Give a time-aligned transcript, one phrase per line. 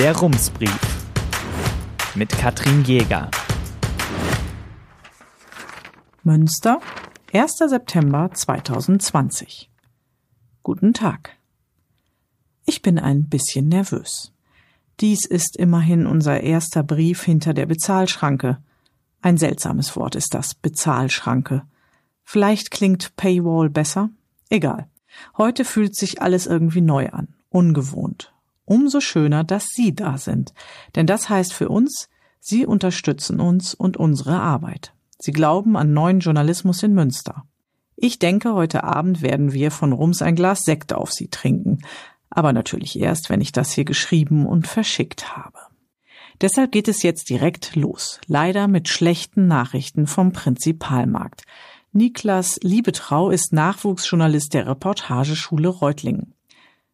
[0.00, 0.80] Der Rumsbrief
[2.14, 3.30] mit Katrin Jäger.
[6.22, 6.80] Münster,
[7.34, 7.58] 1.
[7.68, 9.70] September 2020.
[10.62, 11.36] Guten Tag.
[12.64, 14.32] Ich bin ein bisschen nervös.
[15.00, 18.56] Dies ist immerhin unser erster Brief hinter der Bezahlschranke.
[19.20, 21.64] Ein seltsames Wort ist das, Bezahlschranke.
[22.24, 24.08] Vielleicht klingt Paywall besser?
[24.48, 24.88] Egal.
[25.36, 28.32] Heute fühlt sich alles irgendwie neu an, ungewohnt.
[28.70, 30.54] Umso schöner, dass Sie da sind.
[30.94, 34.94] Denn das heißt für uns, Sie unterstützen uns und unsere Arbeit.
[35.18, 37.42] Sie glauben an neuen Journalismus in Münster.
[37.96, 41.78] Ich denke, heute Abend werden wir von Rums ein Glas Sekt auf Sie trinken.
[42.30, 45.58] Aber natürlich erst, wenn ich das hier geschrieben und verschickt habe.
[46.40, 48.20] Deshalb geht es jetzt direkt los.
[48.28, 51.42] Leider mit schlechten Nachrichten vom Prinzipalmarkt.
[51.90, 56.34] Niklas Liebetrau ist Nachwuchsjournalist der Reportageschule Reutlingen.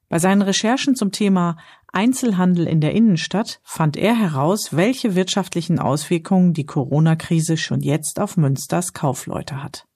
[0.08, 1.56] Bei seinen Recherchen zum Thema
[1.92, 8.36] Einzelhandel in der Innenstadt fand er heraus, welche wirtschaftlichen Auswirkungen die Corona-Krise schon jetzt auf
[8.36, 9.86] Münsters Kaufleute hat.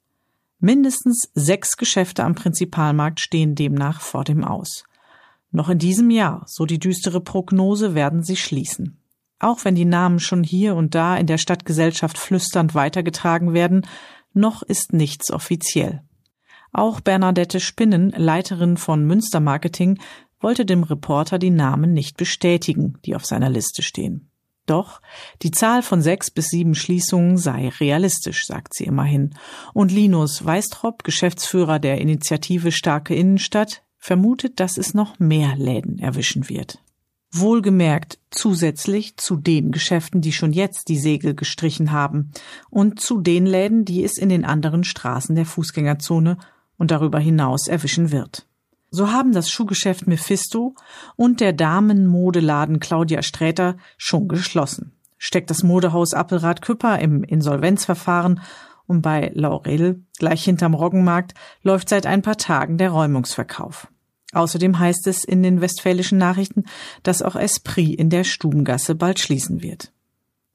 [0.58, 4.84] Mindestens sechs Geschäfte am Prinzipalmarkt stehen demnach vor dem Aus.
[5.52, 8.98] Noch in diesem Jahr, so die düstere Prognose, werden sie schließen.
[9.38, 13.86] Auch wenn die Namen schon hier und da in der Stadtgesellschaft flüsternd weitergetragen werden,
[14.34, 16.02] noch ist nichts offiziell.
[16.72, 19.98] Auch Bernadette Spinnen, Leiterin von Münster Marketing,
[20.40, 24.30] wollte dem Reporter die Namen nicht bestätigen, die auf seiner Liste stehen.
[24.66, 25.00] Doch
[25.42, 29.34] die Zahl von sechs bis sieben Schließungen sei realistisch, sagt sie immerhin.
[29.74, 36.48] Und Linus Weistrop, Geschäftsführer der Initiative Starke Innenstadt, vermutet, dass es noch mehr Läden erwischen
[36.48, 36.78] wird.
[37.32, 42.30] Wohlgemerkt zusätzlich zu den Geschäften, die schon jetzt die Segel gestrichen haben
[42.70, 46.38] und zu den Läden, die es in den anderen Straßen der Fußgängerzone
[46.80, 48.46] und darüber hinaus erwischen wird.
[48.90, 50.74] So haben das Schuhgeschäft Mephisto
[51.14, 54.92] und der Damenmodeladen Claudia Sträter schon geschlossen.
[55.18, 58.40] Steckt das Modehaus Appelrad Küpper im Insolvenzverfahren
[58.86, 63.88] und bei Laurel, gleich hinterm Roggenmarkt, läuft seit ein paar Tagen der Räumungsverkauf.
[64.32, 66.64] Außerdem heißt es in den westfälischen Nachrichten,
[67.02, 69.92] dass auch Esprit in der Stubengasse bald schließen wird.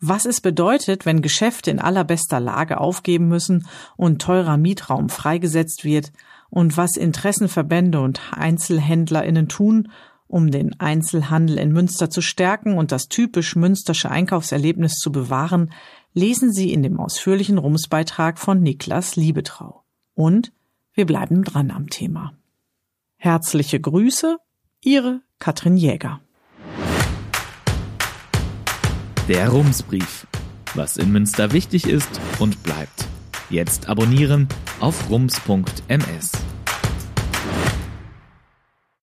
[0.08, 3.66] Was es bedeutet, wenn Geschäfte in allerbester Lage aufgeben müssen
[3.98, 6.12] und teurer Mietraum freigesetzt wird
[6.52, 9.92] und was Interessenverbände und Einzelhändlerinnen tun,
[10.28, 15.74] um den Einzelhandel in Münster zu stärken und das typisch münstersche Einkaufserlebnis zu bewahren,
[16.14, 19.86] lesen Sie in dem ausführlichen Rumsbeitrag von Niklas Liebetrau.
[20.14, 20.54] Und
[20.94, 22.34] wir bleiben dran am Thema.
[23.18, 24.38] Herzliche Grüße,
[24.82, 26.22] Ihre Katrin Jäger.
[29.28, 30.28] Der Rumsbrief.
[30.75, 33.08] Was in Münster wichtig ist und bleibt.
[33.50, 34.47] Jetzt abonnieren
[34.80, 36.31] auf rums.ms.